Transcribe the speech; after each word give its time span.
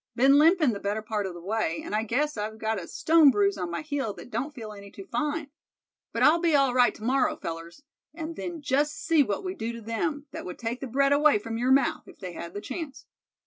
Been 0.15 0.39
limpin' 0.39 0.73
the 0.73 0.79
better 0.79 1.03
part 1.03 1.27
of 1.27 1.35
the 1.35 1.43
way, 1.43 1.79
and 1.85 1.93
I 1.93 2.01
guess 2.01 2.35
I've 2.35 2.57
got 2.57 2.79
a 2.81 2.87
stone 2.87 3.29
bruise 3.29 3.55
on 3.55 3.69
my 3.69 3.83
heel 3.83 4.13
that 4.13 4.31
don't 4.31 4.51
feel 4.51 4.73
any 4.73 4.89
too 4.89 5.05
fine. 5.05 5.51
But 6.11 6.23
I'll 6.23 6.39
be 6.39 6.55
all 6.55 6.73
right 6.73 6.95
to 6.95 7.03
morrow, 7.03 7.35
fellers; 7.37 7.83
and 8.11 8.35
then 8.35 8.63
just 8.63 8.95
see 8.97 9.21
what 9.21 9.43
we 9.43 9.53
do 9.53 9.71
to 9.73 9.81
them 9.83 10.25
that 10.31 10.43
would 10.43 10.57
take 10.57 10.79
the 10.81 10.87
bread 10.87 11.13
away 11.13 11.37
from 11.37 11.59
your 11.59 11.71
mouth, 11.71 12.07
if 12.07 12.17
they 12.17 12.33
had 12.33 12.55
the 12.55 12.61
chance." 12.61 13.05